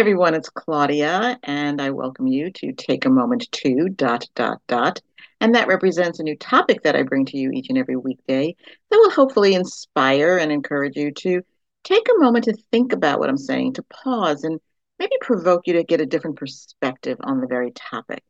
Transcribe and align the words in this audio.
everyone, 0.00 0.34
it's 0.34 0.50
Claudia, 0.50 1.38
and 1.44 1.80
I 1.80 1.90
welcome 1.90 2.26
you 2.26 2.50
to 2.50 2.72
Take 2.72 3.04
a 3.04 3.10
Moment 3.10 3.46
to 3.52 3.88
dot 3.90 4.28
dot 4.34 4.60
dot. 4.66 5.00
And 5.40 5.54
that 5.54 5.68
represents 5.68 6.18
a 6.18 6.24
new 6.24 6.36
topic 6.36 6.82
that 6.82 6.96
I 6.96 7.04
bring 7.04 7.24
to 7.26 7.38
you 7.38 7.52
each 7.52 7.68
and 7.68 7.78
every 7.78 7.94
weekday 7.94 8.56
that 8.90 8.96
will 8.96 9.10
hopefully 9.10 9.54
inspire 9.54 10.36
and 10.36 10.50
encourage 10.50 10.96
you 10.96 11.12
to 11.12 11.42
take 11.84 12.08
a 12.08 12.20
moment 12.20 12.46
to 12.46 12.56
think 12.72 12.92
about 12.92 13.20
what 13.20 13.28
I'm 13.28 13.38
saying, 13.38 13.74
to 13.74 13.84
pause 13.84 14.42
and 14.42 14.58
maybe 14.98 15.12
provoke 15.20 15.68
you 15.68 15.74
to 15.74 15.84
get 15.84 16.00
a 16.00 16.06
different 16.06 16.38
perspective 16.38 17.18
on 17.22 17.40
the 17.40 17.46
very 17.46 17.70
topic. 17.70 18.24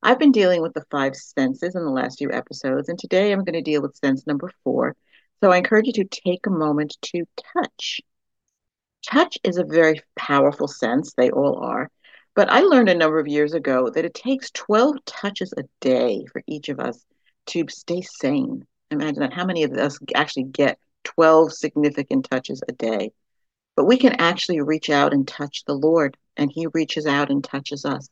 I've 0.00 0.20
been 0.20 0.32
dealing 0.32 0.62
with 0.62 0.74
the 0.74 0.84
five 0.88 1.16
senses 1.16 1.74
in 1.74 1.82
the 1.84 1.90
last 1.90 2.18
few 2.18 2.30
episodes, 2.30 2.88
and 2.88 2.98
today 2.98 3.32
I'm 3.32 3.42
going 3.42 3.54
to 3.54 3.60
deal 3.62 3.82
with 3.82 3.96
sense 3.96 4.24
number 4.24 4.52
four. 4.62 4.94
So 5.42 5.50
I 5.50 5.56
encourage 5.56 5.88
you 5.88 5.94
to 5.94 6.04
take 6.04 6.46
a 6.46 6.50
moment 6.50 6.96
to 7.06 7.24
touch. 7.54 8.02
Touch 9.10 9.38
is 9.42 9.56
a 9.56 9.64
very 9.64 10.02
powerful 10.16 10.68
sense, 10.68 11.14
they 11.14 11.30
all 11.30 11.56
are. 11.64 11.90
But 12.34 12.50
I 12.50 12.60
learned 12.60 12.90
a 12.90 12.94
number 12.94 13.18
of 13.18 13.26
years 13.26 13.54
ago 13.54 13.88
that 13.88 14.04
it 14.04 14.12
takes 14.12 14.50
12 14.50 14.96
touches 15.06 15.54
a 15.56 15.62
day 15.80 16.26
for 16.30 16.42
each 16.46 16.68
of 16.68 16.78
us 16.78 17.06
to 17.46 17.64
stay 17.70 18.02
sane. 18.02 18.66
Imagine 18.90 19.20
that. 19.20 19.32
How 19.32 19.46
many 19.46 19.62
of 19.62 19.72
us 19.72 19.98
actually 20.14 20.44
get 20.44 20.78
12 21.04 21.54
significant 21.54 22.28
touches 22.30 22.62
a 22.68 22.72
day? 22.72 23.12
But 23.76 23.86
we 23.86 23.96
can 23.96 24.12
actually 24.12 24.60
reach 24.60 24.90
out 24.90 25.14
and 25.14 25.26
touch 25.26 25.64
the 25.64 25.74
Lord, 25.74 26.18
and 26.36 26.52
He 26.52 26.66
reaches 26.74 27.06
out 27.06 27.30
and 27.30 27.42
touches 27.42 27.86
us. 27.86 28.10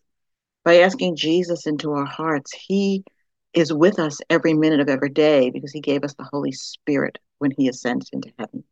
By 0.65 0.78
asking 0.78 1.16
Jesus 1.16 1.66
into 1.66 1.92
our 1.92 2.06
hearts, 2.06 2.54
He 2.54 3.04
is 3.52 3.70
with 3.70 3.98
us 3.98 4.23
every 4.30 4.54
minute 4.54 4.80
of 4.80 4.88
every 4.88 5.10
day 5.10 5.51
because 5.51 5.73
He 5.73 5.80
gave 5.80 6.04
us 6.04 6.15
the 6.15 6.28
Holy 6.32 6.52
Spirit 6.52 7.18
when 7.38 7.51
He 7.51 7.68
ascended 7.68 8.09
into 8.15 8.32
heaven. 8.38 8.65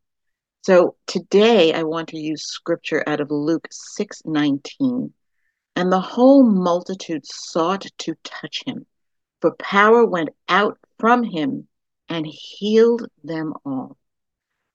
So 0.67 0.97
today 1.07 1.75
I 1.75 1.83
want 1.83 2.09
to 2.09 2.19
use 2.19 2.47
scripture 2.47 3.05
out 3.07 3.21
of 3.21 3.31
Luke 3.31 3.69
6:19. 3.71 5.13
And 5.77 5.93
the 5.93 6.01
whole 6.01 6.43
multitude 6.43 7.27
sought 7.27 7.87
to 7.99 8.15
touch 8.25 8.63
him, 8.65 8.87
for 9.43 9.55
power 9.57 10.07
went 10.07 10.31
out 10.49 10.79
from 10.99 11.23
him 11.23 11.69
and 12.09 12.27
healed 12.27 13.07
them 13.23 13.53
all. 13.67 13.99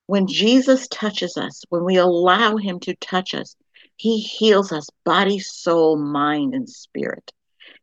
When 0.06 0.28
Jesus 0.28 0.86
touches 0.86 1.36
us, 1.36 1.64
when 1.70 1.82
we 1.82 1.96
allow 1.96 2.56
him 2.56 2.78
to 2.80 2.94
touch 2.94 3.34
us, 3.34 3.56
he 3.96 4.20
heals 4.20 4.70
us 4.70 4.86
body, 5.04 5.40
soul, 5.40 5.96
mind, 5.96 6.54
and 6.54 6.70
spirit. 6.70 7.32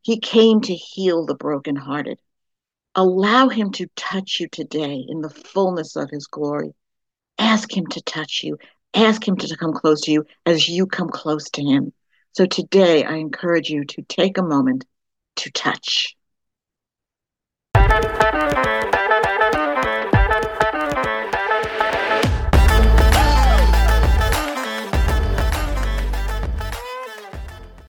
He 0.02 0.22
came 0.22 0.62
to 0.62 0.74
heal 0.74 1.26
the 1.26 1.36
brokenhearted. 1.36 2.20
Allow 2.96 3.50
him 3.50 3.74
to 3.74 3.88
touch 3.98 4.40
you 4.40 4.48
today 4.48 5.06
in 5.06 5.20
the 5.20 5.30
fullness 5.30 5.98
of 5.98 6.10
his 6.10 6.28
glory. 6.28 6.74
Ask 7.38 7.76
Him 7.76 7.88
to 7.88 8.02
touch 8.02 8.44
you. 8.44 8.58
Ask 8.94 9.28
Him 9.28 9.38
to 9.38 9.58
come 9.58 9.74
close 9.74 10.02
to 10.02 10.12
you 10.12 10.26
as 10.46 10.68
you 10.68 10.88
come 10.88 11.10
close 11.10 11.50
to 11.52 11.64
Him. 11.64 11.94
So 12.34 12.46
today, 12.46 13.04
I 13.04 13.16
encourage 13.16 13.70
you 13.70 13.86
to 13.86 14.02
take 14.04 14.38
a 14.38 14.44
moment 14.44 14.86
to 15.38 15.52
touch. 15.52 16.16